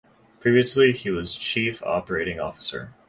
[0.39, 2.91] Previously he was Chief Operating Officer.